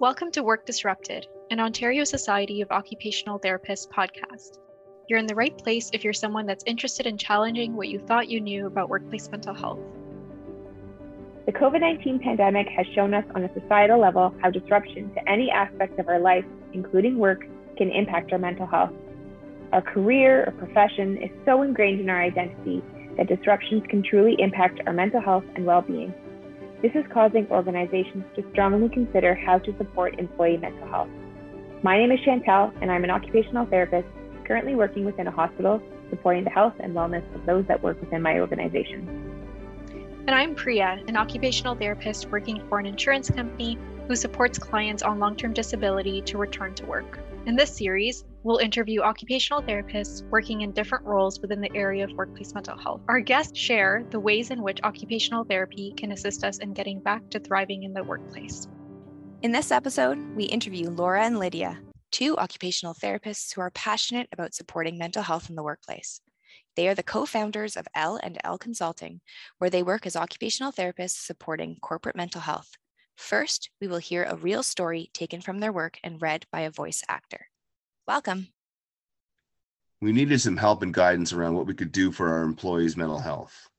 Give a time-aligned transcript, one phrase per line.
[0.00, 4.58] Welcome to Work Disrupted, an Ontario Society of Occupational Therapists podcast.
[5.08, 8.28] You're in the right place if you're someone that's interested in challenging what you thought
[8.28, 9.78] you knew about workplace mental health.
[11.46, 15.48] The COVID 19 pandemic has shown us on a societal level how disruption to any
[15.48, 17.44] aspect of our life, including work,
[17.76, 18.92] can impact our mental health.
[19.72, 22.82] Our career or profession is so ingrained in our identity
[23.16, 26.12] that disruptions can truly impact our mental health and well being.
[26.82, 31.08] This is causing organizations to strongly consider how to support employee mental health.
[31.82, 34.08] My name is Chantel, and I'm an occupational therapist
[34.44, 38.22] currently working within a hospital supporting the health and wellness of those that work within
[38.22, 39.34] my organization.
[40.26, 45.18] And I'm Priya, an occupational therapist working for an insurance company who supports clients on
[45.18, 47.18] long term disability to return to work.
[47.46, 52.12] In this series, we'll interview occupational therapists working in different roles within the area of
[52.12, 53.00] workplace mental health.
[53.08, 57.28] Our guests share the ways in which occupational therapy can assist us in getting back
[57.30, 58.68] to thriving in the workplace.
[59.42, 61.80] In this episode, we interview Laura and Lydia,
[62.12, 66.20] two occupational therapists who are passionate about supporting mental health in the workplace.
[66.76, 69.20] They are the co-founders of L and L Consulting,
[69.58, 72.72] where they work as occupational therapists supporting corporate mental health.
[73.16, 76.70] First, we will hear a real story taken from their work and read by a
[76.70, 77.46] voice actor.
[78.06, 78.48] Welcome.
[80.02, 83.18] We needed some help and guidance around what we could do for our employees' mental
[83.18, 83.70] health.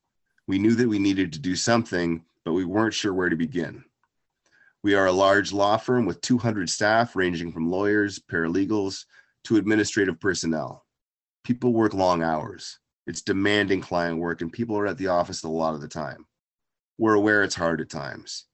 [0.47, 3.83] We knew that we needed to do something, but we weren't sure where to begin.
[4.81, 9.05] We are a large law firm with 200 staff, ranging from lawyers, paralegals,
[9.43, 10.87] to administrative personnel.
[11.43, 12.79] People work long hours.
[13.05, 16.25] It's demanding client work, and people are at the office a lot of the time.
[16.97, 18.45] We're aware it's hard at times.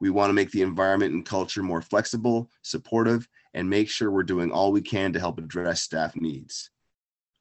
[0.00, 4.22] We want to make the environment and culture more flexible, supportive, and make sure we're
[4.22, 6.70] doing all we can to help address staff needs.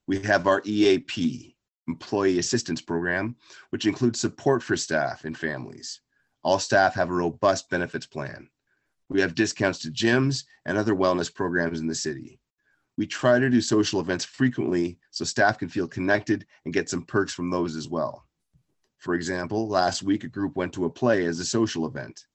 [0.08, 1.56] We have our EAP,
[1.88, 3.36] Employee Assistance Program,
[3.70, 6.02] which includes support for staff and families.
[6.44, 8.50] All staff have a robust benefits plan.
[9.09, 12.40] We have discounts to gyms and other wellness programs in the city.
[12.98, 17.06] We try to do social events frequently so staff can feel connected and get some
[17.06, 18.25] perks from those as well.
[18.97, 22.25] For example, last week a group went to a play as a social event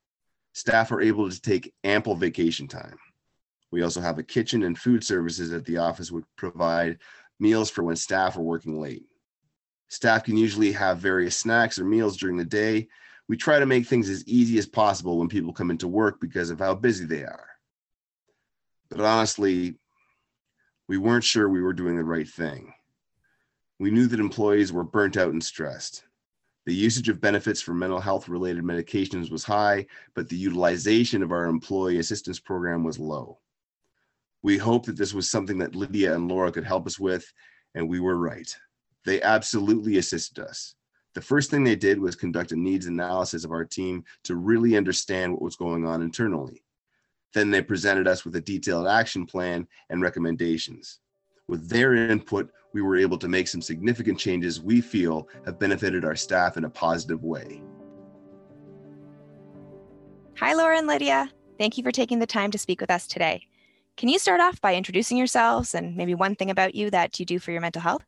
[0.56, 2.96] staff are able to take ample vacation time.
[3.76, 6.96] We also have a kitchen and food services at the office which provide
[7.38, 9.04] meals for when staff are working late.
[9.88, 12.88] Staff can usually have various snacks or meals during the day.
[13.28, 16.48] We try to make things as easy as possible when people come into work because
[16.48, 17.50] of how busy they are.
[18.88, 19.74] But honestly,
[20.88, 22.72] we weren't sure we were doing the right thing.
[23.78, 26.02] We knew that employees were burnt out and stressed.
[26.64, 31.30] The usage of benefits for mental health related medications was high, but the utilization of
[31.30, 33.38] our employee assistance program was low.
[34.42, 37.30] We hoped that this was something that Lydia and Laura could help us with,
[37.74, 38.54] and we were right.
[39.04, 40.74] They absolutely assisted us.
[41.14, 44.76] The first thing they did was conduct a needs analysis of our team to really
[44.76, 46.62] understand what was going on internally.
[47.32, 51.00] Then they presented us with a detailed action plan and recommendations.
[51.48, 56.04] With their input, we were able to make some significant changes we feel have benefited
[56.04, 57.62] our staff in a positive way.
[60.38, 61.30] Hi, Laura and Lydia.
[61.56, 63.46] Thank you for taking the time to speak with us today.
[63.96, 67.24] Can you start off by introducing yourselves and maybe one thing about you that you
[67.24, 68.04] do for your mental health?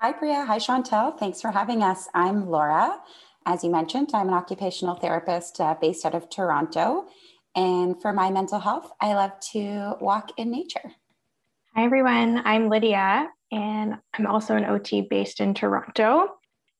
[0.00, 0.44] Hi, Priya.
[0.44, 1.16] Hi, Chantel.
[1.16, 2.08] Thanks for having us.
[2.14, 3.00] I'm Laura.
[3.46, 7.06] As you mentioned, I'm an occupational therapist uh, based out of Toronto.
[7.54, 10.90] And for my mental health, I love to walk in nature.
[11.76, 12.42] Hi, everyone.
[12.44, 16.26] I'm Lydia, and I'm also an OT based in Toronto.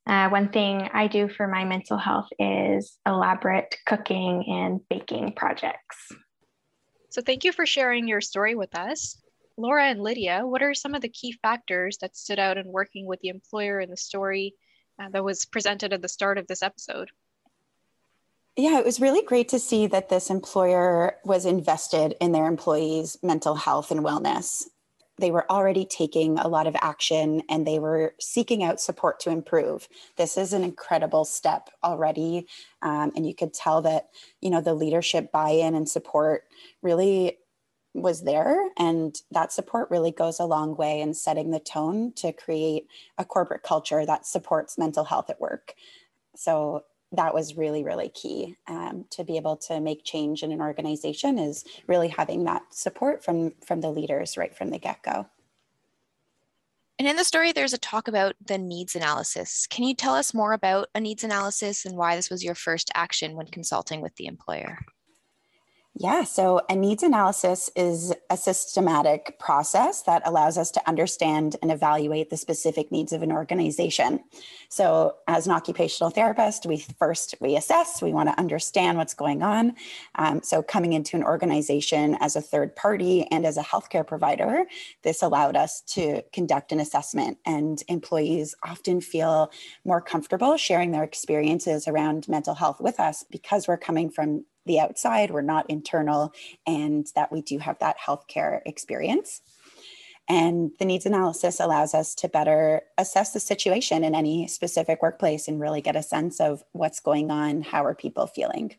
[0.08, 6.12] Uh, one thing I do for my mental health is elaborate cooking and baking projects.
[7.14, 9.22] So, thank you for sharing your story with us.
[9.56, 13.06] Laura and Lydia, what are some of the key factors that stood out in working
[13.06, 14.56] with the employer in the story
[15.00, 17.10] uh, that was presented at the start of this episode?
[18.56, 23.16] Yeah, it was really great to see that this employer was invested in their employees'
[23.22, 24.64] mental health and wellness
[25.18, 29.30] they were already taking a lot of action and they were seeking out support to
[29.30, 29.88] improve.
[30.16, 32.46] This is an incredible step already
[32.82, 34.08] um, and you could tell that
[34.40, 36.44] you know the leadership buy-in and support
[36.82, 37.38] really
[37.94, 42.32] was there and that support really goes a long way in setting the tone to
[42.32, 42.88] create
[43.18, 45.74] a corporate culture that supports mental health at work.
[46.34, 46.82] So
[47.16, 51.38] that was really really key um, to be able to make change in an organization
[51.38, 55.26] is really having that support from from the leaders right from the get-go.
[56.98, 59.66] And in the story there's a talk about the needs analysis.
[59.66, 62.90] Can you tell us more about a needs analysis and why this was your first
[62.94, 64.78] action when consulting with the employer
[65.96, 71.70] Yeah, so a needs analysis is a systematic process that allows us to understand and
[71.70, 74.18] evaluate the specific needs of an organization.
[74.68, 79.44] So, as an occupational therapist, we first we assess, we want to understand what's going
[79.44, 79.76] on.
[80.16, 84.64] Um, so, coming into an organization as a third party and as a healthcare provider,
[85.04, 89.52] this allowed us to conduct an assessment, and employees often feel
[89.84, 94.80] more comfortable sharing their experiences around mental health with us because we're coming from the
[94.80, 96.32] outside, we're not internal,
[96.66, 99.42] and that we do have that healthcare experience.
[100.28, 105.48] And the needs analysis allows us to better assess the situation in any specific workplace
[105.48, 108.76] and really get a sense of what's going on, how are people feeling.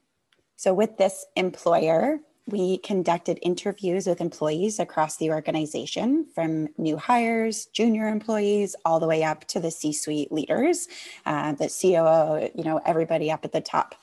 [0.55, 7.65] So, with this employer, we conducted interviews with employees across the organization from new hires,
[7.67, 10.87] junior employees, all the way up to the C suite leaders,
[11.25, 13.95] uh, the COO, you know, everybody up at the top.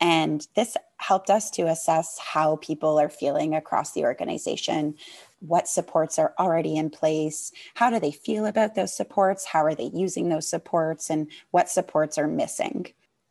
[0.00, 4.94] And this helped us to assess how people are feeling across the organization,
[5.40, 9.74] what supports are already in place, how do they feel about those supports, how are
[9.74, 12.86] they using those supports, and what supports are missing.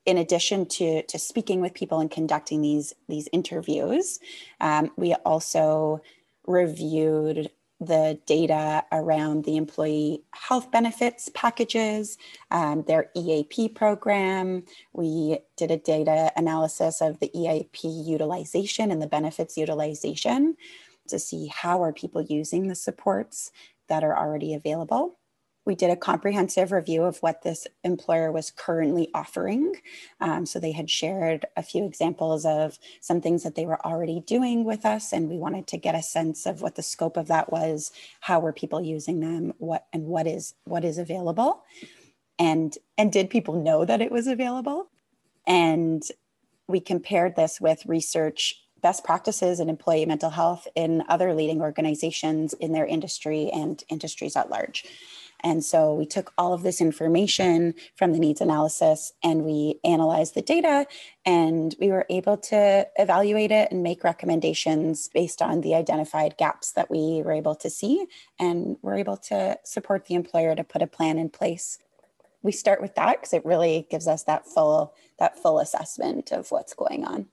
[0.05, 4.19] In addition to, to speaking with people and conducting these, these interviews,
[4.61, 6.01] um, we also
[6.45, 12.17] reviewed the data around the employee health benefits packages,
[12.49, 14.63] um, their EAP program.
[14.93, 20.55] We did a data analysis of the EAP utilization and the benefits utilization
[21.07, 23.51] to see how are people using the supports
[23.89, 25.17] that are already available
[25.67, 29.73] we did a comprehensive review of what this employer was currently offering.
[30.21, 34.21] Um, so they had shared a few examples of some things that they were already
[34.21, 37.27] doing with us, and we wanted to get a sense of what the scope of
[37.27, 37.91] that was,
[38.21, 41.63] how were people using them, what and what is what is available,
[42.39, 44.89] and and did people know that it was available,
[45.45, 46.01] and
[46.69, 52.53] we compared this with research best practices in employee mental health in other leading organizations
[52.53, 54.85] in their industry and industries at large.
[55.43, 60.33] And so we took all of this information from the needs analysis and we analyzed
[60.33, 60.87] the data
[61.25, 66.71] and we were able to evaluate it and make recommendations based on the identified gaps
[66.71, 68.07] that we were able to see.
[68.39, 71.77] And we're able to support the employer to put a plan in place.
[72.41, 76.51] We start with that because it really gives us that full that full assessment of
[76.51, 77.27] what's going on.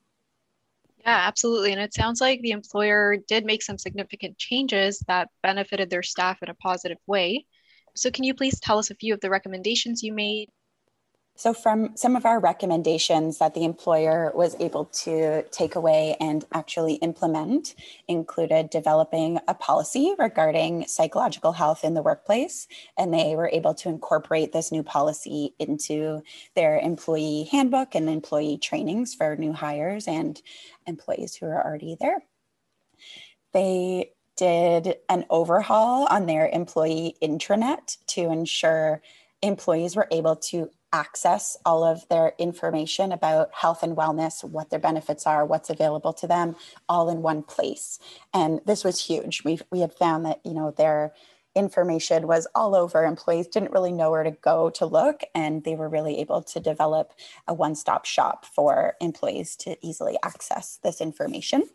[1.00, 1.72] Yeah, absolutely.
[1.72, 6.42] And it sounds like the employer did make some significant changes that benefited their staff
[6.42, 7.44] in a positive way.
[7.94, 10.50] So, can you please tell us a few of the recommendations you made?
[11.36, 16.44] So, from some of our recommendations that the employer was able to take away and
[16.52, 17.74] actually implement,
[18.06, 22.68] included developing a policy regarding psychological health in the workplace.
[22.96, 26.22] And they were able to incorporate this new policy into
[26.54, 30.40] their employee handbook and employee trainings for new hires and
[30.86, 32.22] employees who are already there.
[33.52, 39.00] They did an overhaul on their employee intranet to ensure
[39.42, 44.78] employees were able to access all of their information about health and wellness, what their
[44.78, 46.54] benefits are, what's available to them,
[46.88, 47.98] all in one place.
[48.32, 49.42] And this was huge.
[49.44, 51.12] We we had found that you know their
[51.56, 53.04] information was all over.
[53.04, 56.60] Employees didn't really know where to go to look, and they were really able to
[56.60, 57.12] develop
[57.46, 61.68] a one-stop shop for employees to easily access this information.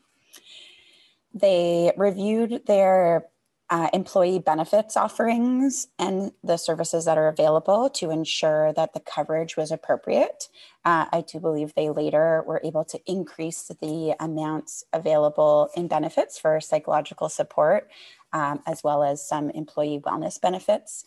[1.33, 3.27] They reviewed their
[3.69, 9.55] uh, employee benefits offerings and the services that are available to ensure that the coverage
[9.55, 10.47] was appropriate.
[10.85, 16.39] Uh, I do believe they later were able to increase the amounts available in benefits
[16.39, 17.91] for psychological support,
[18.33, 21.03] um, as well as some employee wellness benefits.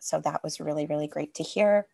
[0.00, 1.86] So that was really, really great to hear.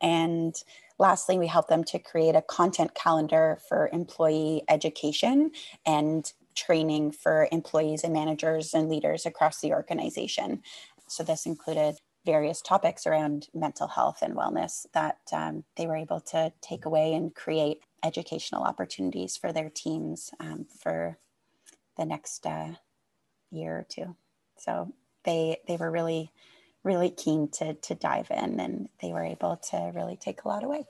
[0.00, 0.54] And
[0.98, 5.50] lastly, we helped them to create a content calendar for employee education
[5.84, 10.62] and training for employees and managers and leaders across the organization.
[11.08, 16.20] So this included various topics around mental health and wellness that um, they were able
[16.20, 21.18] to take away and create educational opportunities for their teams um, for
[21.96, 22.72] the next uh,
[23.50, 24.16] year or two.
[24.56, 24.92] So
[25.24, 26.32] they they were really
[26.84, 30.64] really keen to to dive in and they were able to really take a lot
[30.64, 30.84] away.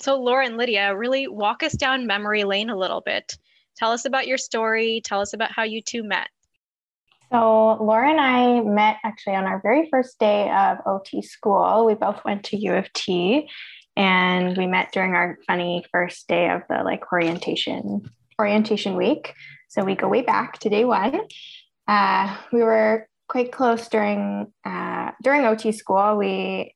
[0.00, 3.36] So Laura and Lydia, really walk us down memory lane a little bit.
[3.78, 5.00] Tell us about your story.
[5.04, 6.28] Tell us about how you two met.
[7.30, 11.84] So, Laura and I met actually on our very first day of OT school.
[11.84, 13.48] We both went to U of T
[13.96, 19.34] and we met during our funny first day of the like orientation orientation week.
[19.68, 21.20] So we go way back to day one.
[21.86, 26.16] Uh, we were quite close during uh, during OT school.
[26.16, 26.74] We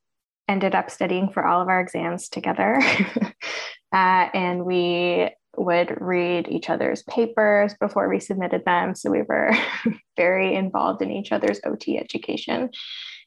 [0.48, 2.78] ended up studying for all of our exams together,
[3.92, 8.94] uh, and we would read each other's papers before we submitted them.
[8.94, 9.52] So we were
[10.16, 12.70] very involved in each other's OT education.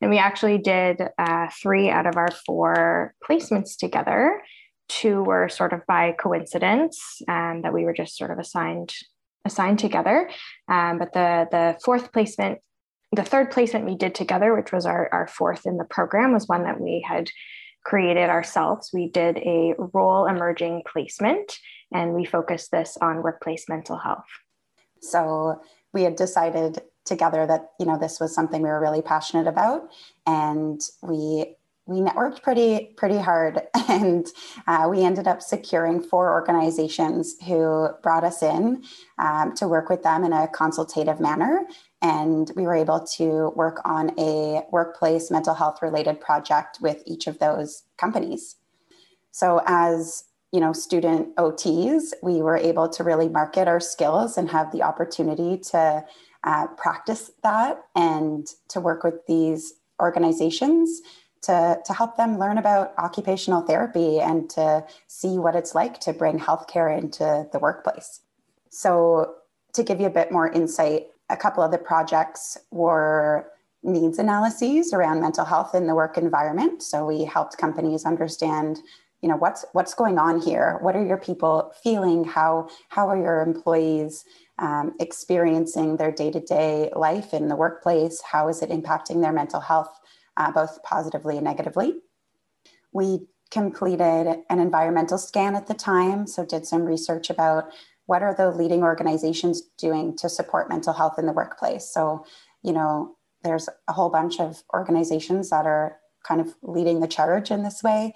[0.01, 4.41] And we actually did uh, three out of our four placements together.
[4.87, 8.93] Two were sort of by coincidence, and um, that we were just sort of assigned
[9.45, 10.29] assigned together.
[10.67, 12.59] Um, but the the fourth placement,
[13.11, 16.47] the third placement we did together, which was our, our fourth in the program, was
[16.47, 17.29] one that we had
[17.83, 18.91] created ourselves.
[18.93, 21.57] We did a role emerging placement
[21.91, 24.25] and we focused this on workplace mental health.
[25.01, 25.61] So
[25.93, 29.89] we had decided together that you know this was something we were really passionate about
[30.25, 31.55] and we
[31.87, 34.25] we networked pretty pretty hard and
[34.67, 38.83] uh, we ended up securing four organizations who brought us in
[39.19, 41.61] um, to work with them in a consultative manner
[42.01, 47.27] and we were able to work on a workplace mental health related project with each
[47.27, 48.55] of those companies
[49.31, 50.23] so as
[50.55, 54.81] you know student ots we were able to really market our skills and have the
[54.81, 56.03] opportunity to
[56.45, 61.01] uh, practice that and to work with these organizations
[61.41, 66.13] to, to help them learn about occupational therapy and to see what it's like to
[66.13, 68.21] bring healthcare into the workplace.
[68.69, 69.35] So,
[69.73, 73.51] to give you a bit more insight, a couple of the projects were
[73.83, 76.81] needs analyses around mental health in the work environment.
[76.81, 78.79] So, we helped companies understand
[79.25, 83.17] you know what's what's going on here what are your people feeling how how are
[83.17, 84.23] your employees
[84.59, 89.99] um, experiencing their day-to-day life in the workplace how is it impacting their mental health
[90.37, 91.95] uh, both positively and negatively.
[92.91, 97.65] We completed an environmental scan at the time, so did some research about
[98.05, 101.89] what are the leading organizations doing to support mental health in the workplace.
[101.89, 102.25] So,
[102.63, 107.51] you know, there's a whole bunch of organizations that are kind of leading the charge
[107.51, 108.13] in this way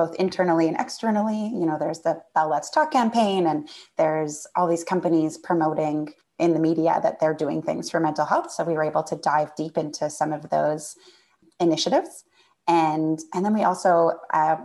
[0.00, 1.48] both internally and externally.
[1.48, 6.54] You know, there's the Bell Let's Talk campaign, and there's all these companies promoting in
[6.54, 8.50] the media that they're doing things for mental health.
[8.50, 10.96] So we were able to dive deep into some of those
[11.60, 12.24] initiatives.
[12.66, 14.56] And, and then we also uh,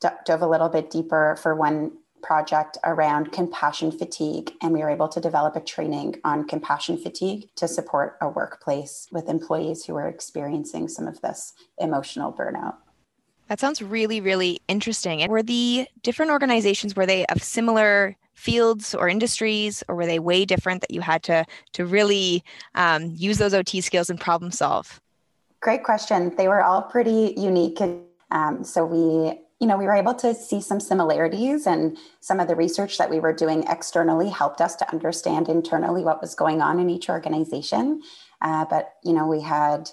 [0.00, 4.52] d- dove a little bit deeper for one project around compassion fatigue.
[4.62, 9.08] And we were able to develop a training on compassion fatigue to support a workplace
[9.12, 12.76] with employees who are experiencing some of this emotional burnout.
[13.50, 15.22] That sounds really, really interesting.
[15.22, 20.20] And were the different organizations, were they of similar fields or industries, or were they
[20.20, 22.44] way different that you had to, to really
[22.76, 25.00] um, use those OT skills and problem solve?
[25.58, 26.32] Great question.
[26.36, 27.80] They were all pretty unique.
[28.30, 32.46] Um, so we, you know, we were able to see some similarities, and some of
[32.46, 36.62] the research that we were doing externally helped us to understand internally what was going
[36.62, 38.00] on in each organization.
[38.40, 39.90] Uh, but you know, we had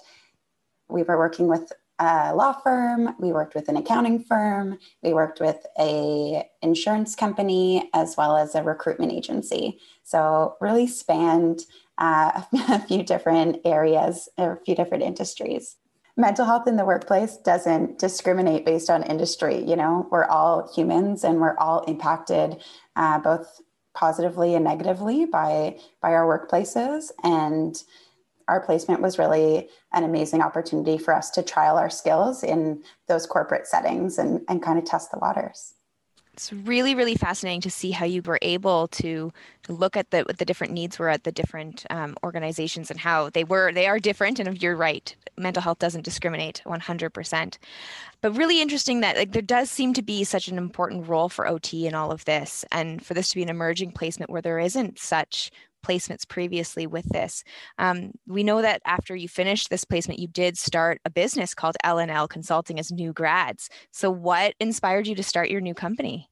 [0.88, 5.40] we were working with a law firm we worked with an accounting firm we worked
[5.40, 11.62] with a insurance company as well as a recruitment agency so really spanned
[11.98, 15.76] uh, a few different areas, a few different industries.
[16.16, 19.62] Mental health in the workplace doesn't discriminate based on industry.
[19.64, 22.56] You know, we're all humans and we're all impacted
[22.96, 23.60] uh, both
[23.94, 27.82] positively and negatively by by our workplaces and
[28.48, 33.26] our placement was really an amazing opportunity for us to trial our skills in those
[33.26, 35.74] corporate settings and, and kind of test the waters.
[36.32, 39.32] It's really really fascinating to see how you were able to,
[39.68, 43.44] look at the the different needs were at the different um, organizations and how they
[43.44, 44.38] were they are different.
[44.38, 47.58] And you're right mental health doesn't discriminate 100%
[48.20, 51.46] but really interesting that like there does seem to be such an important role for
[51.46, 54.58] ot in all of this and for this to be an emerging placement where there
[54.58, 55.50] isn't such
[55.84, 57.44] placements previously with this.
[57.78, 61.76] Um, we know that after you finished this placement, you did start a business called
[61.84, 63.68] L&L Consulting as new grads.
[63.92, 66.28] So, what inspired you to start your new company?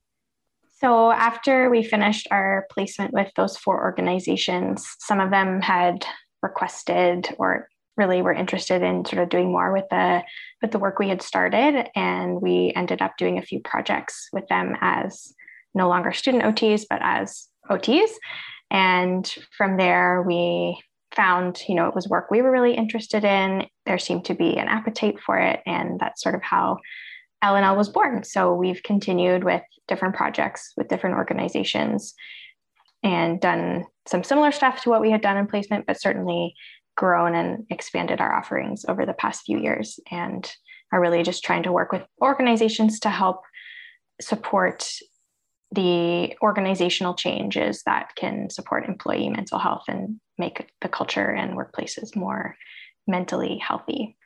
[0.78, 6.04] So, after we finished our placement with those four organizations, some of them had
[6.42, 10.22] requested or really were interested in sort of doing more with the
[10.62, 14.46] with the work we had started and we ended up doing a few projects with
[14.48, 15.32] them as
[15.74, 18.10] no longer student OTs but as OTs
[18.70, 20.80] and from there, we
[21.14, 23.66] found, you know, it was work we were really interested in.
[23.86, 25.60] There seemed to be an appetite for it.
[25.66, 26.78] And that's sort of how
[27.42, 28.24] L&L was born.
[28.24, 32.14] So we've continued with different projects with different organizations
[33.02, 36.54] and done some similar stuff to what we had done in placement, but certainly
[36.96, 40.50] grown and expanded our offerings over the past few years and
[40.92, 43.42] are really just trying to work with organizations to help
[44.20, 44.88] support
[45.72, 52.14] the organizational changes that can support employee mental health and make the culture and workplaces
[52.14, 52.56] more
[53.06, 54.16] mentally healthy.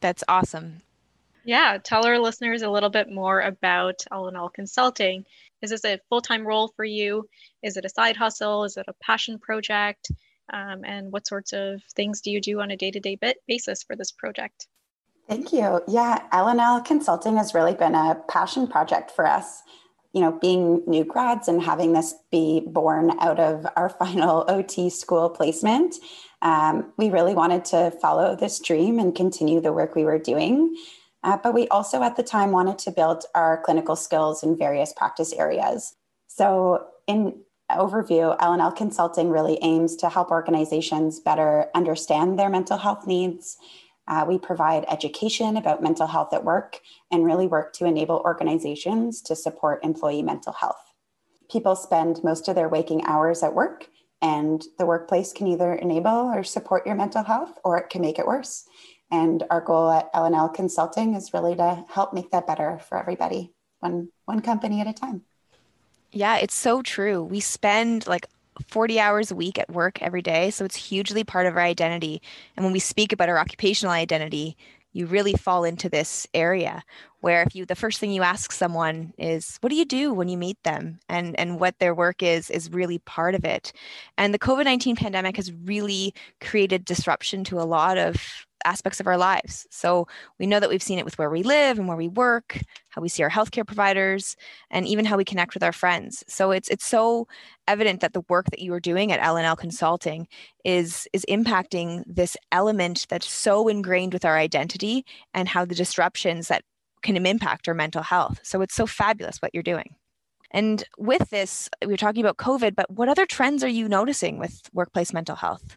[0.00, 0.82] That's awesome.
[1.44, 5.24] Yeah, tell our listeners a little bit more about L&L Consulting.
[5.60, 7.28] Is this a full-time role for you?
[7.62, 8.64] Is it a side hustle?
[8.64, 10.10] Is it a passion project?
[10.52, 14.12] Um, and what sorts of things do you do on a day-to-day basis for this
[14.12, 14.66] project?
[15.28, 15.80] Thank you.
[15.88, 19.62] Yeah, L&L Consulting has really been a passion project for us.
[20.12, 24.90] You know, being new grads and having this be born out of our final OT
[24.90, 25.96] school placement,
[26.42, 30.76] um, we really wanted to follow this dream and continue the work we were doing.
[31.24, 34.92] Uh, but we also at the time wanted to build our clinical skills in various
[34.92, 35.94] practice areas.
[36.26, 43.06] So, in overview, L&L Consulting really aims to help organizations better understand their mental health
[43.06, 43.56] needs.
[44.12, 49.22] Uh, we provide education about mental health at work and really work to enable organizations
[49.22, 50.92] to support employee mental health.
[51.50, 53.88] People spend most of their waking hours at work,
[54.20, 58.18] and the workplace can either enable or support your mental health or it can make
[58.18, 58.64] it worse.
[59.10, 63.54] And our goal at L&L Consulting is really to help make that better for everybody,
[63.80, 65.22] one one company at a time.
[66.10, 67.22] Yeah, it's so true.
[67.24, 68.26] We spend like
[68.66, 72.20] 40 hours a week at work every day, so it's hugely part of our identity.
[72.56, 74.56] And when we speak about our occupational identity,
[74.92, 76.82] you really fall into this area
[77.20, 80.28] where if you the first thing you ask someone is what do you do when
[80.28, 83.72] you meet them and and what their work is is really part of it
[84.18, 89.16] and the covid-19 pandemic has really created disruption to a lot of aspects of our
[89.16, 89.66] lives.
[89.70, 90.06] So
[90.38, 92.58] we know that we've seen it with where we live and where we work,
[92.90, 94.36] how we see our healthcare providers,
[94.70, 96.24] and even how we connect with our friends.
[96.28, 97.26] So it's it's so
[97.68, 100.28] evident that the work that you are doing at L&L Consulting
[100.64, 105.04] is is impacting this element that's so ingrained with our identity
[105.34, 106.62] and how the disruptions that
[107.02, 108.40] can impact our mental health.
[108.42, 109.96] So it's so fabulous what you're doing.
[110.52, 114.38] And with this, we we're talking about COVID, but what other trends are you noticing
[114.38, 115.76] with workplace mental health?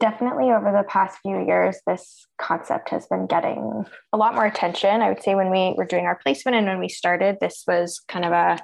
[0.00, 5.02] Definitely over the past few years, this concept has been getting a lot more attention.
[5.02, 8.00] I would say when we were doing our placement and when we started, this was
[8.08, 8.58] kind of a,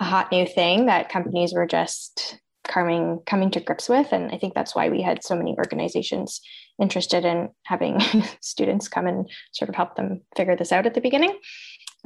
[0.00, 4.12] a hot new thing that companies were just coming coming to grips with.
[4.12, 6.40] And I think that's why we had so many organizations
[6.80, 8.00] interested in having
[8.40, 11.36] students come and sort of help them figure this out at the beginning.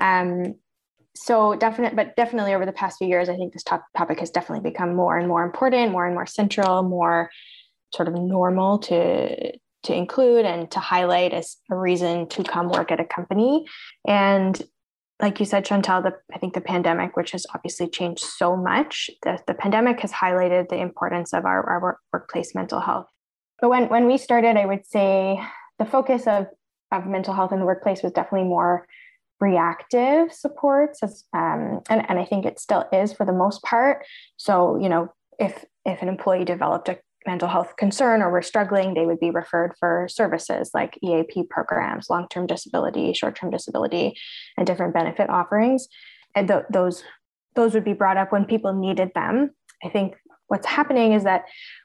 [0.00, 0.54] Um,
[1.14, 4.30] so definite, but definitely over the past few years, I think this top, topic has
[4.30, 7.30] definitely become more and more important, more and more central, more
[7.96, 12.90] sort of normal to to include and to highlight as a reason to come work
[12.90, 13.66] at a company.
[14.06, 14.60] And
[15.20, 19.10] like you said, Chantal, the, I think the pandemic, which has obviously changed so much,
[19.22, 23.06] the, the pandemic has highlighted the importance of our, our work, workplace mental health.
[23.60, 25.40] But when, when we started, I would say
[25.78, 26.48] the focus of,
[26.90, 28.88] of mental health in the workplace was definitely more
[29.40, 34.04] reactive supports, as, um, and, and I think it still is for the most part.
[34.36, 38.94] So, you know, if if an employee developed a mental health concern or were struggling,
[38.94, 44.16] they would be referred for services like EAP programs, long term disability, short term disability,
[44.56, 45.88] and different benefit offerings.
[46.34, 47.02] And th- those,
[47.54, 49.50] those would be brought up when people needed them.
[49.84, 50.14] I think
[50.48, 51.44] what's happening is that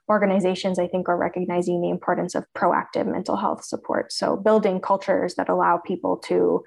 [0.10, 4.12] organizations, I think, are recognizing the importance of proactive mental health support.
[4.12, 6.63] So, building cultures that allow people to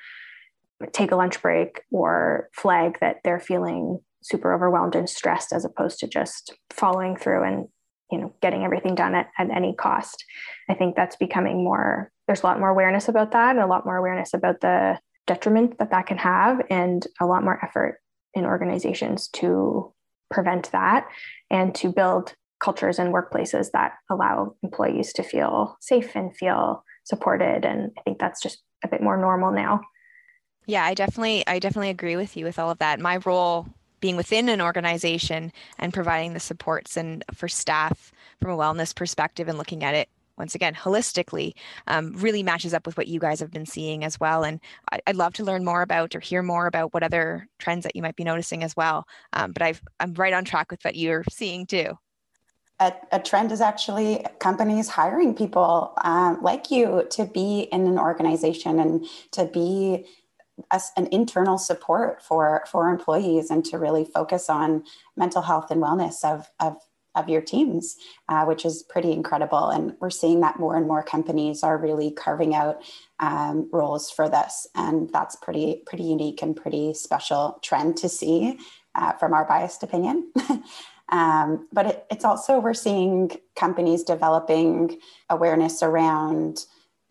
[0.92, 5.98] take a lunch break or flag that they're feeling super overwhelmed and stressed as opposed
[6.00, 7.68] to just following through and
[8.10, 10.24] you know getting everything done at, at any cost.
[10.68, 13.84] I think that's becoming more there's a lot more awareness about that and a lot
[13.84, 18.00] more awareness about the detriment that that can have and a lot more effort
[18.34, 19.92] in organizations to
[20.30, 21.06] prevent that
[21.50, 27.64] and to build cultures and workplaces that allow employees to feel safe and feel supported.
[27.64, 29.80] And i think that's just a bit more normal now.
[30.66, 33.00] Yeah i definitely i definitely agree with you with all of that.
[33.00, 33.66] My role
[34.04, 39.48] being within an organization and providing the supports and for staff from a wellness perspective
[39.48, 41.54] and looking at it once again holistically
[41.86, 44.44] um, really matches up with what you guys have been seeing as well.
[44.44, 44.60] And
[44.92, 47.96] I, would love to learn more about or hear more about what other trends that
[47.96, 49.08] you might be noticing as well.
[49.32, 51.96] Um, but i am right on track with what you're seeing too.
[52.80, 57.98] A, a trend is actually companies hiring people um, like you to be in an
[57.98, 60.04] organization and to be
[60.70, 64.84] as an internal support for for employees and to really focus on
[65.16, 66.76] mental health and wellness of of
[67.14, 67.96] of your teams,
[68.28, 69.68] uh, which is pretty incredible.
[69.68, 72.82] And we're seeing that more and more companies are really carving out
[73.20, 78.58] um, roles for this, and that's pretty pretty unique and pretty special trend to see
[78.94, 80.32] uh, from our biased opinion.
[81.08, 84.98] um, but it, it's also we're seeing companies developing
[85.30, 86.64] awareness around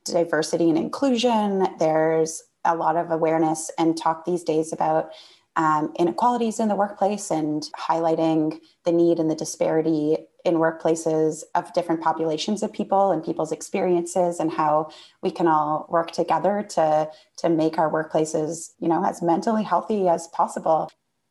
[0.06, 1.68] diversity and inclusion.
[1.80, 5.12] There's a lot of awareness and talk these days about
[5.56, 11.72] um, inequalities in the workplace and highlighting the need and the disparity in workplaces of
[11.74, 14.90] different populations of people and people's experiences and how
[15.22, 20.08] we can all work together to to make our workplaces you know as mentally healthy
[20.08, 20.90] as possible.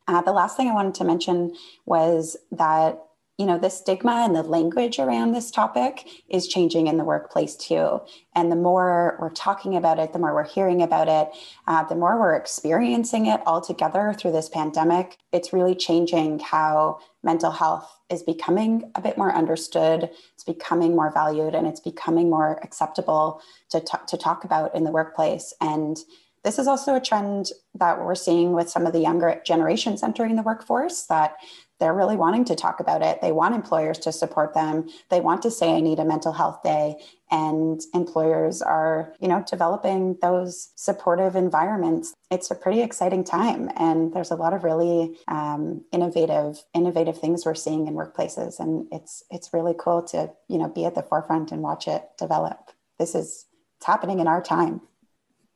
[0.09, 1.55] Uh, the last thing i wanted to mention
[1.87, 2.99] was that
[3.43, 7.57] you know the stigma and the language around this topic is changing in the workplace
[7.57, 8.01] too.
[8.37, 11.29] And the more we're talking about it the more we're hearing about it
[11.67, 17.01] uh, the more we're experiencing it all together through this pandemic it's really changing how
[17.25, 22.31] mental health is becoming a bit more understood it's becoming more valued and it's becoming
[22.31, 25.53] more acceptable to, t- to talk about in the workplace.
[25.61, 25.99] And
[26.45, 30.37] this is also a trend that we're seeing with some of the younger generations entering
[30.37, 31.37] the workforce that
[31.83, 33.21] they're really wanting to talk about it.
[33.21, 34.89] They want employers to support them.
[35.11, 36.95] They want to say, I need a mental health day.
[37.29, 42.15] And employers are, you know, developing those supportive environments.
[42.31, 43.69] It's a pretty exciting time.
[43.77, 48.61] And there's a lot of really um, innovative, innovative things we're seeing in workplaces.
[48.61, 52.05] And it's it's really cool to, you know, be at the forefront and watch it
[52.17, 52.71] develop.
[53.01, 53.47] This is
[53.79, 54.83] it's happening in our time.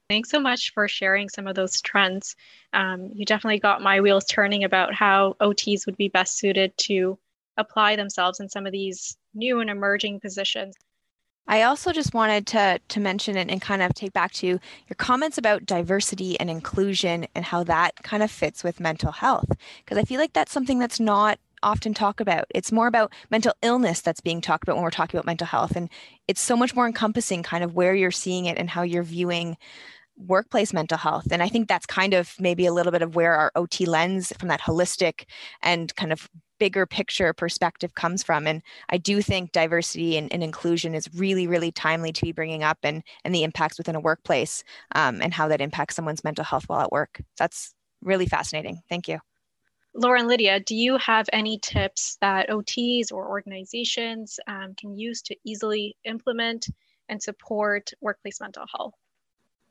[0.08, 2.36] Thanks so much for sharing some of those trends.
[2.72, 7.18] Um, you definitely got my wheels turning about how OTs would be best suited to
[7.56, 10.76] apply themselves in some of these new and emerging positions.
[11.48, 14.96] I also just wanted to to mention and, and kind of take back to your
[14.96, 19.52] comments about diversity and inclusion and how that kind of fits with mental health
[19.84, 22.44] because I feel like that's something that's not often talked about.
[22.50, 25.76] It's more about mental illness that's being talked about when we're talking about mental health
[25.76, 25.88] and
[26.26, 29.56] it's so much more encompassing kind of where you're seeing it and how you're viewing
[30.16, 31.28] workplace mental health.
[31.30, 34.32] And I think that's kind of maybe a little bit of where our OT lens
[34.38, 35.24] from that holistic
[35.62, 38.46] and kind of bigger picture perspective comes from.
[38.46, 42.62] And I do think diversity and, and inclusion is really, really timely to be bringing
[42.62, 46.44] up and, and the impacts within a workplace um, and how that impacts someone's mental
[46.44, 47.20] health while at work.
[47.38, 48.80] That's really fascinating.
[48.88, 49.18] Thank you.
[49.94, 55.22] Laura and Lydia, do you have any tips that OTs or organizations um, can use
[55.22, 56.66] to easily implement
[57.08, 58.94] and support workplace mental health?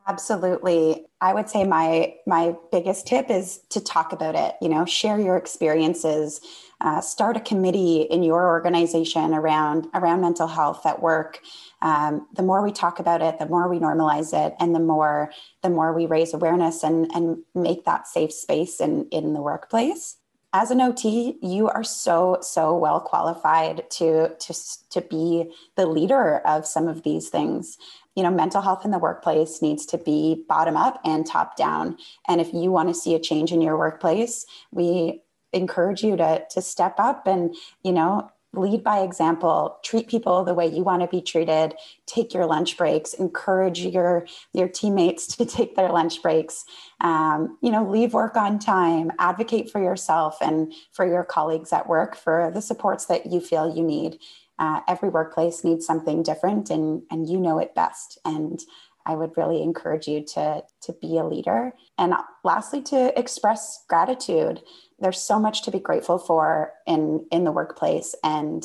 [0.07, 1.07] Absolutely.
[1.19, 5.19] I would say my my biggest tip is to talk about it, you know, share
[5.19, 6.41] your experiences,
[6.79, 11.39] uh, start a committee in your organization around around mental health at work.
[11.81, 15.31] Um, the more we talk about it, the more we normalize it, and the more
[15.63, 20.17] the more we raise awareness and and make that safe space in in the workplace
[20.53, 24.53] as an OT, you are so so well qualified to to
[24.91, 27.77] to be the leader of some of these things.
[28.15, 31.97] You know, mental health in the workplace needs to be bottom up and top down.
[32.27, 35.21] And if you want to see a change in your workplace, we
[35.53, 39.77] encourage you to to step up and you know lead by example.
[39.83, 41.73] Treat people the way you want to be treated.
[42.05, 43.13] Take your lunch breaks.
[43.13, 46.65] Encourage your your teammates to take their lunch breaks.
[47.01, 49.11] Um, you know leave work on time.
[49.19, 53.75] Advocate for yourself and for your colleagues at work for the supports that you feel
[53.75, 54.19] you need
[54.59, 58.17] uh, every workplace needs something different and and you know it best.
[58.25, 58.59] And
[59.05, 61.73] I would really encourage you to, to be a leader.
[61.97, 64.61] And lastly, to express gratitude.
[64.99, 68.15] There's so much to be grateful for in in the workplace.
[68.23, 68.63] And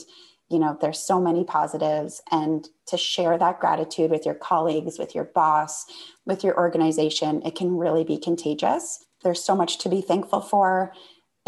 [0.49, 2.23] you know there's so many positives.
[2.31, 5.87] And to share that gratitude with your colleagues with your boss
[6.27, 9.05] with your organization it can really be contagious.
[9.23, 10.93] There's so much to be thankful for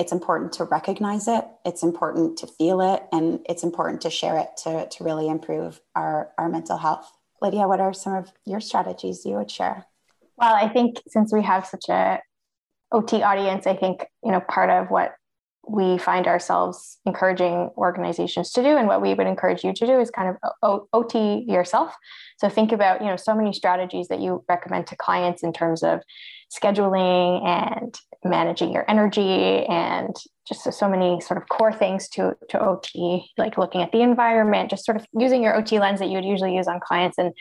[0.02, 4.36] it's important to recognize it it's important to feel it and it's important to share
[4.38, 7.10] it to, to really improve our, our mental health.
[7.40, 9.86] Lydia what are some of your strategies you would share?
[10.36, 12.20] Well i think since we have such a
[12.92, 15.14] OT audience, I think, you know, part of what
[15.68, 20.00] we find ourselves encouraging organizations to do and what we would encourage you to do
[20.00, 21.94] is kind of ot yourself.
[22.38, 25.84] So think about you know so many strategies that you recommend to clients in terms
[25.84, 26.00] of
[26.52, 30.14] scheduling and managing your energy and
[30.46, 32.90] just so, so many sort of core things to to ot
[33.38, 36.24] like looking at the environment just sort of using your ot lens that you would
[36.24, 37.32] usually use on clients and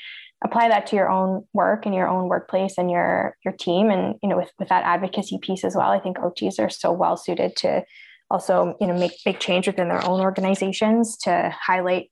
[0.43, 3.89] apply that to your own work and your own workplace and your your team.
[3.89, 6.91] And you know with, with that advocacy piece as well i think ots are so
[6.91, 7.83] well suited to
[8.29, 12.09] also you know make big change within their own organizations to highlight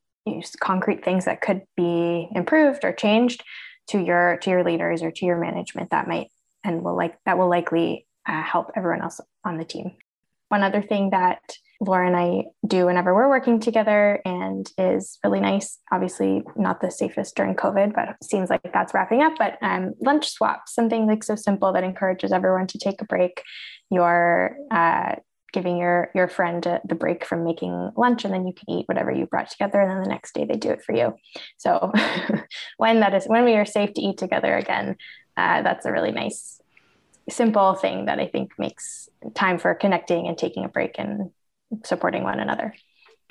[0.59, 3.43] concrete things that could be improved or changed
[3.87, 6.27] to your to your leaders or to your management that might
[6.63, 9.91] and will like that will likely uh, help everyone else on the team
[10.49, 11.41] one other thing that
[11.79, 15.77] Laura and I do whenever we're working together and is really nice.
[15.91, 19.33] Obviously, not the safest during COVID, but seems like that's wrapping up.
[19.37, 23.43] But um, lunch swaps, something like so simple that encourages everyone to take a break.
[23.89, 25.15] You're uh,
[25.53, 29.11] giving your your friend the break from making lunch, and then you can eat whatever
[29.11, 31.13] you brought together, and then the next day they do it for you.
[31.57, 31.93] So
[32.77, 34.97] when that is when we are safe to eat together again,
[35.37, 36.61] uh, that's a really nice
[37.29, 41.31] simple thing that I think makes time for connecting and taking a break and
[41.83, 42.73] supporting one another.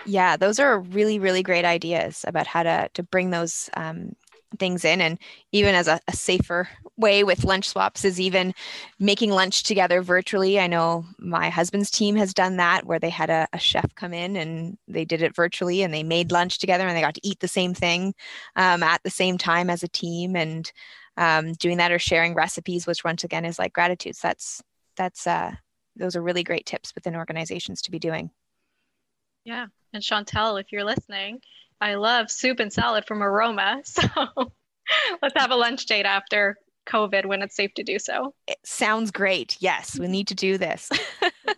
[0.07, 4.15] Yeah, those are really, really great ideas about how to to bring those um,
[4.59, 5.01] things in.
[5.01, 5.19] And
[5.53, 8.55] even as a, a, safer way with lunch swaps is even
[8.99, 10.59] making lunch together virtually.
[10.59, 14.15] I know my husband's team has done that where they had a, a chef come
[14.15, 17.27] in and they did it virtually and they made lunch together and they got to
[17.27, 18.15] eat the same thing
[18.57, 20.35] um, at the same time as a team.
[20.35, 20.71] And
[21.19, 24.63] um, doing that or sharing recipes which once again is like gratitudes that's
[24.97, 25.53] that's uh,
[25.97, 28.31] those are really great tips within organizations to be doing
[29.45, 31.41] yeah and chantel if you're listening
[31.81, 33.83] I love soup and salad from Aroma.
[34.91, 36.57] So let's have a lunch date after
[36.89, 38.33] COVID when it's safe to do so.
[38.47, 39.59] It sounds great.
[39.61, 40.89] Yes, we need to do this.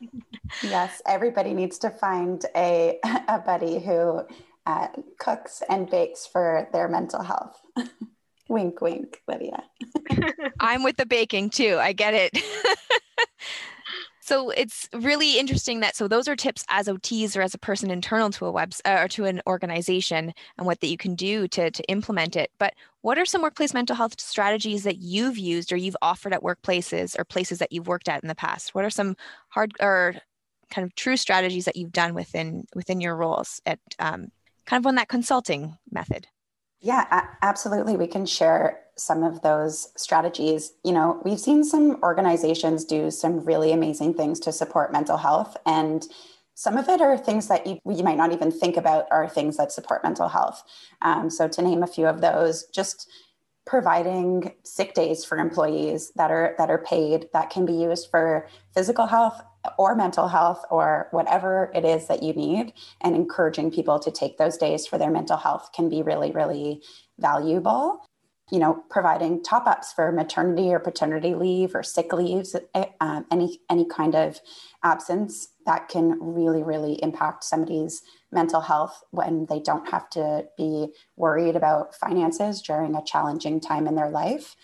[0.64, 4.22] yes, everybody needs to find a, a buddy who
[4.66, 4.88] uh,
[5.20, 7.60] cooks and bakes for their mental health.
[8.50, 9.62] wink, wink, Lydia.
[10.60, 11.78] I'm with the baking too.
[11.80, 12.38] I get it.
[14.30, 17.90] So it's really interesting that so those are tips as OTs or as a person
[17.90, 21.48] internal to a web uh, or to an organization and what that you can do
[21.48, 22.52] to to implement it.
[22.56, 26.44] But what are some workplace mental health strategies that you've used or you've offered at
[26.44, 28.72] workplaces or places that you've worked at in the past?
[28.72, 29.16] What are some
[29.48, 30.14] hard or
[30.70, 34.28] kind of true strategies that you've done within within your roles at um,
[34.64, 36.28] kind of on that consulting method?
[36.80, 37.96] Yeah, absolutely.
[37.96, 40.72] We can share some of those strategies.
[40.84, 45.56] You know, we've seen some organizations do some really amazing things to support mental health.
[45.66, 46.06] And
[46.54, 49.56] some of it are things that you, you might not even think about are things
[49.58, 50.62] that support mental health.
[51.02, 53.08] Um, so, to name a few of those, just
[53.66, 58.48] providing sick days for employees that are that are paid that can be used for
[58.74, 59.40] physical health
[59.78, 64.38] or mental health or whatever it is that you need and encouraging people to take
[64.38, 66.82] those days for their mental health can be really really
[67.18, 68.06] valuable.
[68.50, 73.26] You know providing top ups for maternity or paternity leave or sick leaves eh, um,
[73.30, 74.40] any any kind of
[74.82, 80.88] absence that can really really impact somebody's mental health when they don't have to be
[81.16, 84.56] worried about finances during a challenging time in their life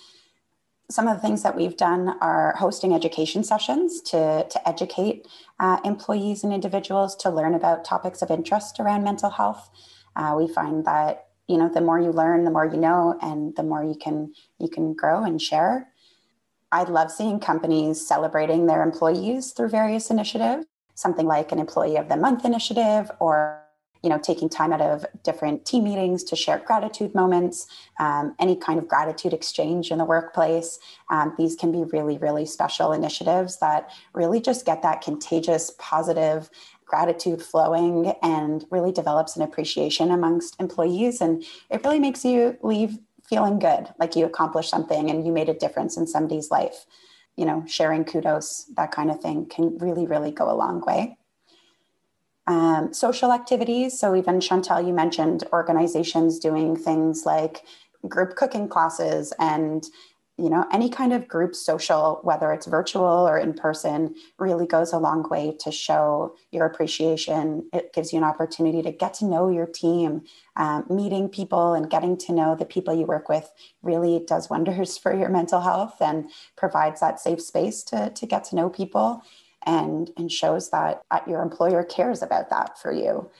[0.89, 5.27] some of the things that we've done are hosting education sessions to, to educate
[5.59, 9.69] uh, employees and individuals to learn about topics of interest around mental health.
[10.15, 13.55] Uh, we find that you know the more you learn, the more you know, and
[13.57, 15.89] the more you can you can grow and share.
[16.73, 22.09] I love seeing companies celebrating their employees through various initiatives, something like an Employee of
[22.09, 23.63] the Month initiative or
[24.07, 27.67] you know, taking time out of different team meetings to share gratitude moments,
[27.99, 30.79] um, any kind of gratitude exchange in the workplace.
[31.11, 36.49] Um, these can be really, really special initiatives that really just get that contagious, positive
[36.85, 41.21] gratitude flowing and really develops an appreciation amongst employees.
[41.21, 45.49] And it really makes you leave feeling good, like you accomplished something and you made
[45.49, 46.87] a difference in somebody's life.
[47.35, 51.19] You know, sharing kudos, that kind of thing can really, really go a long way.
[52.49, 53.99] Um, social activities.
[53.99, 57.65] So, even Chantel, you mentioned organizations doing things like
[58.09, 59.85] group cooking classes and
[60.39, 64.93] you know any kind of group social whether it's virtual or in person really goes
[64.93, 67.69] a long way to show your appreciation.
[67.73, 70.23] It gives you an opportunity to get to know your team.
[70.57, 73.51] Um, meeting people and getting to know the people you work with
[73.83, 78.45] really does wonders for your mental health and provides that safe space to, to get
[78.45, 79.23] to know people
[79.67, 83.31] and, and shows that uh, your employer cares about that for you.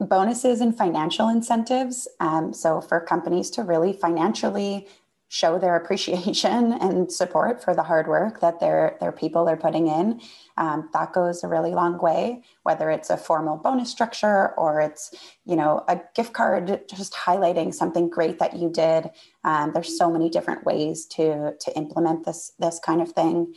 [0.00, 2.08] Bonuses and financial incentives.
[2.20, 4.88] Um, so, for companies to really financially
[5.28, 9.88] show their appreciation and support for the hard work that their their people are putting
[9.88, 10.20] in
[10.56, 15.12] um, that goes a really long way whether it's a formal bonus structure or it's
[15.44, 19.10] you know a gift card just highlighting something great that you did
[19.44, 23.52] um, there's so many different ways to to implement this this kind of thing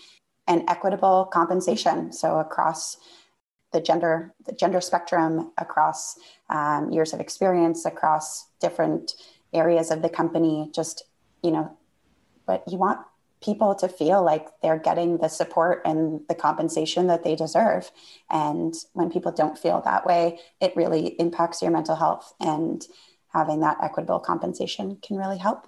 [0.49, 2.11] and equitable compensation.
[2.11, 2.97] So across
[3.71, 6.17] the gender the gender spectrum, across
[6.49, 9.13] um, years of experience, across different
[9.53, 11.03] areas of the company, just
[11.43, 11.77] you know,
[12.45, 12.99] but you want
[13.41, 17.89] people to feel like they're getting the support and the compensation that they deserve.
[18.29, 22.33] And when people don't feel that way, it really impacts your mental health.
[22.41, 22.85] And
[23.31, 25.67] having that equitable compensation can really help.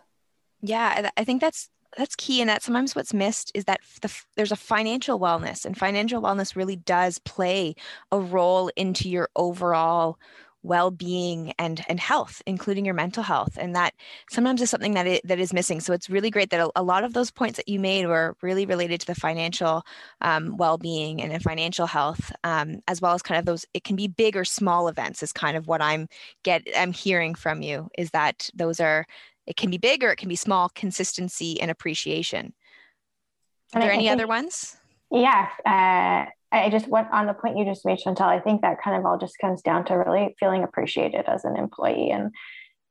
[0.62, 4.52] Yeah, I think that's that's key and that sometimes what's missed is that the, there's
[4.52, 7.76] a financial wellness and financial wellness really does play
[8.12, 10.18] a role into your overall
[10.64, 13.94] well-being and and health including your mental health and that
[14.30, 15.80] sometimes is something that it, that is missing.
[15.80, 18.36] So it's really great that a, a, lot of those points that you made were
[18.42, 19.84] really related to the financial
[20.22, 24.08] um, well-being and financial health um, as well as kind of those it can be
[24.08, 26.08] big or small events is kind of what i'm
[26.44, 29.06] get i'm hearing from you is that those are
[29.48, 32.54] it can be big or it can be small, consistency and appreciation.
[33.74, 34.78] Are there any think, other ones?
[35.10, 35.48] Yeah.
[35.66, 38.28] Uh, I just went on the point you just made, Chantal.
[38.28, 41.56] I think that kind of all just comes down to really feeling appreciated as an
[41.56, 42.32] employee and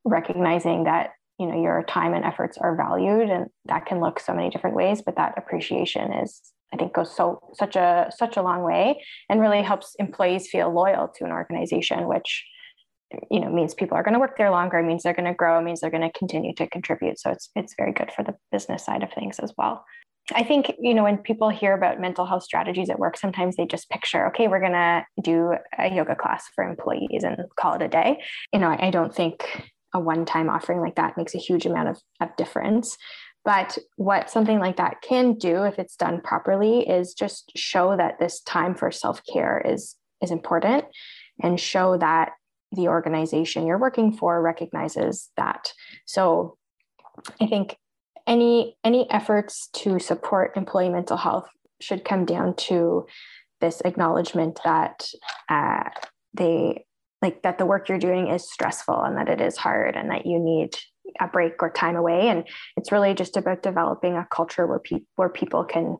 [0.04, 4.32] recognizing that you know your time and efforts are valued, and that can look so
[4.32, 5.02] many different ways.
[5.02, 6.40] But that appreciation is,
[6.72, 10.72] I think, goes so such a such a long way, and really helps employees feel
[10.72, 12.46] loyal to an organization, which
[13.30, 15.60] you know means people are going to work there longer means they're going to grow
[15.60, 18.84] means they're going to continue to contribute so it's it's very good for the business
[18.84, 19.84] side of things as well
[20.32, 23.66] I think, you know, when people hear about mental health strategies at work, sometimes they
[23.66, 27.82] just picture, okay, we're going to do a yoga class for employees and call it
[27.82, 28.22] a day.
[28.52, 31.88] You know, I don't think a one time offering like that makes a huge amount
[31.88, 32.96] of, of difference.
[33.44, 38.20] But what something like that can do, if it's done properly, is just show that
[38.20, 40.84] this time for self care is, is important
[41.42, 42.32] and show that
[42.72, 45.72] the organization you're working for recognizes that.
[46.04, 46.56] So
[47.40, 47.76] I think
[48.26, 51.48] any any efforts to support employee mental health
[51.80, 53.06] should come down to
[53.60, 55.08] this acknowledgement that
[55.48, 55.90] uh,
[56.34, 56.84] they
[57.22, 60.26] like that the work you're doing is stressful and that it is hard and that
[60.26, 60.74] you need
[61.20, 65.06] a break or time away and it's really just about developing a culture where people
[65.16, 65.96] where people can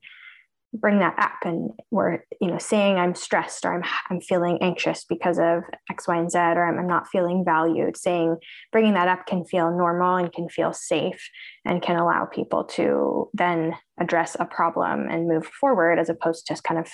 [0.72, 5.04] bring that up and we're you know saying i'm stressed or i'm i'm feeling anxious
[5.04, 8.36] because of x y and z or i'm, I'm not feeling valued saying
[8.70, 11.28] bringing that up can feel normal and can feel safe
[11.64, 16.52] and can allow people to then address a problem and move forward as opposed to
[16.52, 16.88] just kind of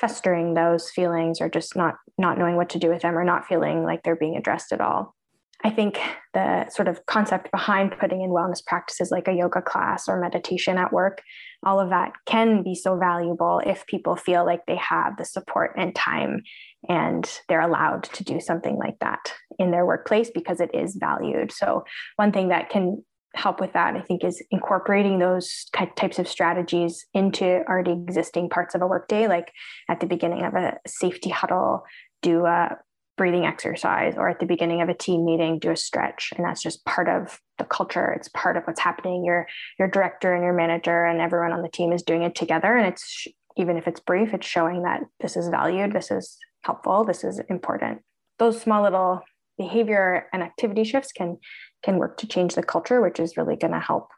[0.00, 3.46] festering those feelings or just not not knowing what to do with them or not
[3.46, 5.14] feeling like they're being addressed at all
[5.62, 6.00] I think
[6.32, 10.78] the sort of concept behind putting in wellness practices like a yoga class or meditation
[10.78, 11.20] at work,
[11.64, 15.72] all of that can be so valuable if people feel like they have the support
[15.76, 16.42] and time
[16.88, 21.52] and they're allowed to do something like that in their workplace because it is valued.
[21.52, 21.84] So,
[22.16, 27.04] one thing that can help with that, I think, is incorporating those types of strategies
[27.12, 29.52] into already existing parts of a workday, like
[29.88, 31.84] at the beginning of a safety huddle,
[32.22, 32.76] do a
[33.20, 36.32] breathing exercise or at the beginning of a team meeting do a stretch.
[36.34, 38.14] And that's just part of the culture.
[38.16, 39.26] It's part of what's happening.
[39.26, 39.46] Your
[39.78, 42.74] your director and your manager and everyone on the team is doing it together.
[42.74, 43.26] And it's
[43.58, 47.42] even if it's brief it's showing that this is valued this is helpful this is
[47.50, 48.00] important.
[48.38, 49.20] Those small little
[49.58, 51.36] behavior and activity shifts can
[51.82, 54.08] can work to change the culture which is really going to help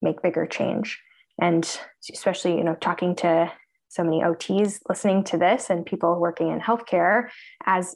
[0.00, 1.00] make bigger change.
[1.40, 1.62] And
[2.12, 3.52] especially you know talking to
[3.88, 7.28] so many OTs listening to this and people working in healthcare
[7.66, 7.94] as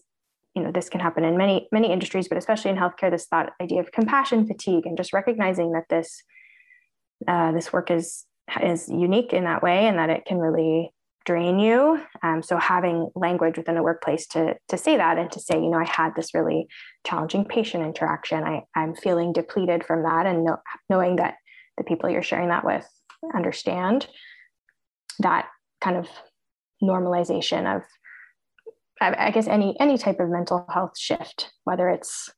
[0.56, 3.52] you know this can happen in many many industries but especially in healthcare this thought
[3.60, 6.22] idea of compassion fatigue and just recognizing that this
[7.28, 8.24] uh, this work is
[8.62, 10.92] is unique in that way and that it can really
[11.24, 12.00] drain you.
[12.22, 15.70] Um, so having language within a workplace to to say that and to say you
[15.70, 16.68] know i had this really
[17.06, 18.44] challenging patient interaction.
[18.44, 21.34] I i'm feeling depleted from that and know, knowing that
[21.76, 22.88] the people you're sharing that with
[23.34, 24.06] understand
[25.18, 25.48] that
[25.80, 26.08] kind of
[26.82, 27.82] normalization of
[29.00, 32.30] I guess any any type of mental health shift, whether it's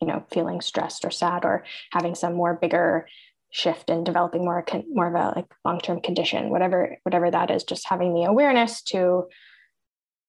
[0.00, 3.08] you know feeling stressed or sad or having some more bigger
[3.50, 7.64] shift and developing more more of a like long term condition, whatever whatever that is,
[7.64, 9.24] just having the awareness to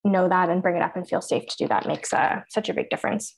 [0.03, 2.69] know that and bring it up and feel safe to do that makes uh, such
[2.69, 3.35] a big difference.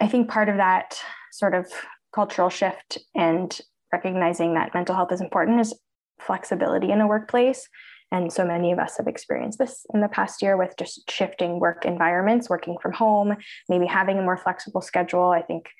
[0.00, 0.98] I think part of that
[1.32, 1.66] sort of
[2.14, 3.58] cultural shift and
[3.92, 5.74] recognizing that mental health is important is
[6.20, 7.68] flexibility in a workplace
[8.12, 11.58] and so many of us have experienced this in the past year with just shifting
[11.58, 13.34] work environments, working from home,
[13.70, 15.30] maybe having a more flexible schedule.
[15.30, 15.70] I think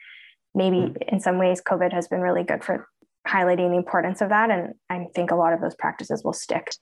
[0.54, 0.96] maybe mm.
[1.08, 2.88] in some ways COVID has been really good for
[3.28, 4.50] highlighting the importance of that.
[4.50, 6.72] And I think a lot of those practices will stick.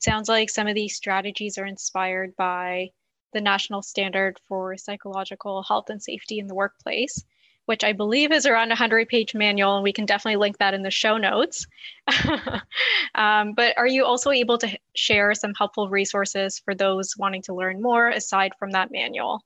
[0.00, 2.88] Sounds like some of these strategies are inspired by
[3.34, 7.22] the National Standard for Psychological Health and Safety in the Workplace,
[7.66, 10.74] which I believe is around a 100 page manual, and we can definitely link that
[10.74, 11.66] in the show notes.
[13.14, 17.54] um, but are you also able to share some helpful resources for those wanting to
[17.54, 19.40] learn more aside from that manual?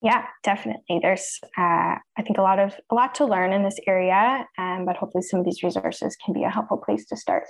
[0.00, 1.00] Yeah, definitely.
[1.02, 4.84] There's, uh, I think, a lot of a lot to learn in this area, um,
[4.84, 7.44] but hopefully, some of these resources can be a helpful place to start.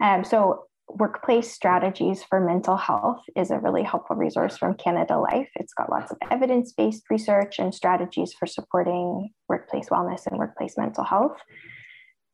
[0.00, 5.48] Um, so, Workplace Strategies for Mental Health is a really helpful resource from Canada Life.
[5.56, 10.76] It's got lots of evidence based research and strategies for supporting workplace wellness and workplace
[10.76, 11.38] mental health.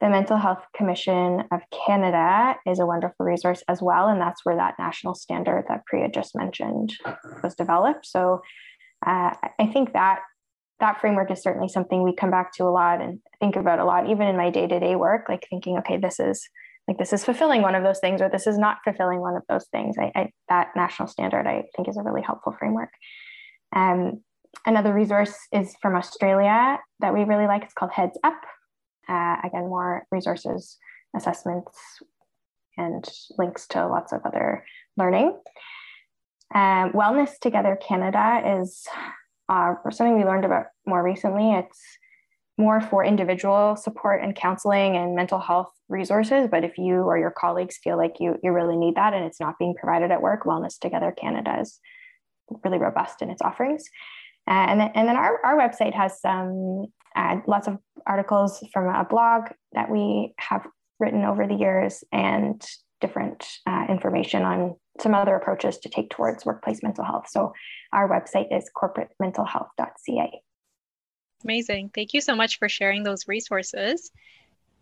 [0.00, 4.56] The Mental Health Commission of Canada is a wonderful resource as well, and that's where
[4.56, 6.94] that national standard that Priya just mentioned
[7.42, 8.06] was developed.
[8.06, 8.42] So
[9.06, 10.20] uh, I think that
[10.80, 13.84] that framework is certainly something we come back to a lot and think about a
[13.84, 16.48] lot, even in my day to day work, like thinking, okay, this is
[16.88, 19.42] like this is fulfilling one of those things or this is not fulfilling one of
[19.48, 22.90] those things I, I, that national standard i think is a really helpful framework
[23.76, 24.22] um,
[24.66, 28.40] another resource is from australia that we really like it's called heads up
[29.08, 30.78] uh, again more resources
[31.16, 31.78] assessments
[32.78, 33.04] and
[33.36, 34.64] links to lots of other
[34.96, 35.36] learning.
[36.54, 38.86] Um, Wellness Together Canada is
[39.48, 41.52] uh, something we learned about more recently.
[41.52, 41.80] It's
[42.58, 46.48] more for individual support and counseling and mental health resources.
[46.50, 49.40] But if you or your colleagues feel like you, you really need that and it's
[49.40, 51.78] not being provided at work, Wellness Together Canada is
[52.64, 53.84] really robust in its offerings.
[54.48, 58.86] Uh, and, then, and then our, our website has some uh, lots of articles from
[58.88, 60.66] a blog that we have
[60.98, 62.66] written over the years and
[63.00, 67.26] different uh, information on some other approaches to take towards workplace mental health.
[67.28, 67.52] So
[67.92, 70.42] our website is corporatementalhealth.ca.
[71.44, 71.90] Amazing.
[71.94, 74.10] Thank you so much for sharing those resources.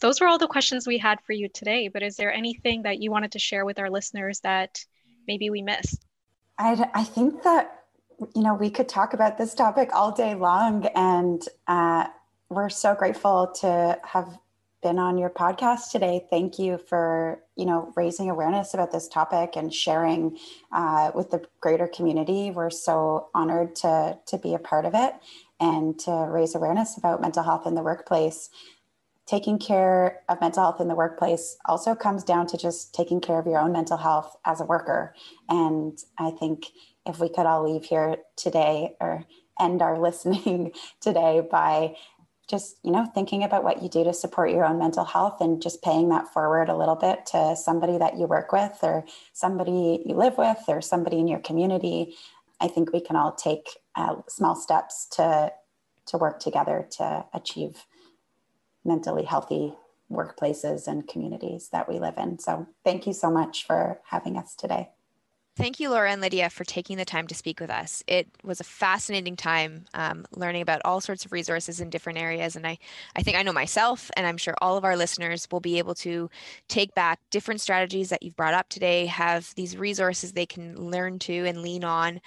[0.00, 3.00] Those were all the questions we had for you today, but is there anything that
[3.00, 4.84] you wanted to share with our listeners that
[5.26, 6.04] maybe we missed?
[6.58, 7.84] I, I think that,
[8.34, 12.06] you know, we could talk about this topic all day long, and uh,
[12.48, 14.38] we're so grateful to have
[14.82, 16.26] been on your podcast today.
[16.30, 20.38] Thank you for you know raising awareness about this topic and sharing
[20.70, 22.50] uh, with the greater community.
[22.50, 25.14] We're so honored to to be a part of it
[25.60, 28.50] and to raise awareness about mental health in the workplace.
[29.26, 33.38] Taking care of mental health in the workplace also comes down to just taking care
[33.38, 35.14] of your own mental health as a worker.
[35.48, 36.66] And I think
[37.06, 39.24] if we could all leave here today or
[39.60, 41.96] end our listening today by
[42.48, 45.60] just you know thinking about what you do to support your own mental health and
[45.60, 50.02] just paying that forward a little bit to somebody that you work with or somebody
[50.06, 52.14] you live with or somebody in your community
[52.60, 55.52] i think we can all take uh, small steps to
[56.06, 57.84] to work together to achieve
[58.84, 59.74] mentally healthy
[60.10, 62.38] workplaces and communities that we live in.
[62.38, 64.90] So thank you so much for having us today
[65.56, 68.02] Thank you, Laura and Lydia, for taking the time to speak with us.
[68.06, 72.56] It was a fascinating time um, learning about all sorts of resources in different areas.
[72.56, 72.76] And I,
[73.16, 75.94] I think I know myself, and I'm sure all of our listeners will be able
[75.96, 76.28] to
[76.68, 81.18] take back different strategies that you've brought up today, have these resources they can learn
[81.20, 82.20] to and lean on.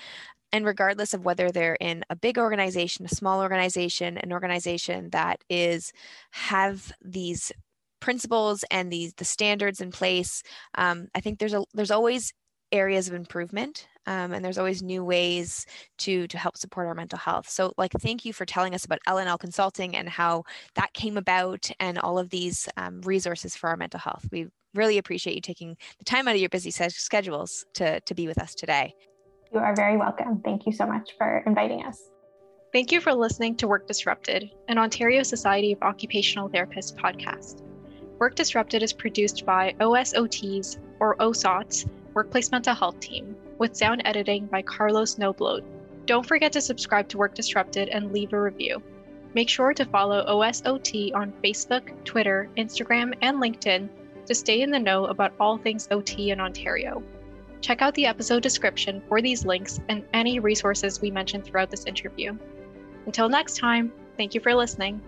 [0.51, 5.43] And regardless of whether they're in a big organization, a small organization, an organization that
[5.51, 5.93] is
[6.31, 7.51] have these
[7.99, 10.41] principles and these the standards in place
[10.75, 12.33] um, i think there's a there's always
[12.71, 15.67] areas of improvement um, and there's always new ways
[15.99, 17.47] to to help support our mental health.
[17.47, 20.43] So like thank you for telling us about l&l consulting and how
[20.75, 24.27] that came about and all of these um, resources for our mental health.
[24.31, 28.27] We really appreciate you taking the time out of your busy schedules to, to be
[28.27, 28.93] with us today.
[29.51, 30.41] You are very welcome.
[30.43, 31.99] Thank you so much for inviting us.
[32.71, 37.63] Thank you for listening to work disrupted an ontario society of occupational therapists podcast.
[38.19, 44.45] Work disrupted is produced by osots or osots Workplace Mental Health Team, with sound editing
[44.47, 45.63] by Carlos Noblode.
[46.05, 48.81] Don't forget to subscribe to Work Disrupted and leave a review.
[49.35, 53.89] Make sure to follow OSOT on Facebook, Twitter, Instagram, and LinkedIn
[54.25, 57.03] to stay in the know about all things OT in Ontario.
[57.61, 61.85] Check out the episode description for these links and any resources we mentioned throughout this
[61.85, 62.37] interview.
[63.05, 65.01] Until next time, thank you for listening.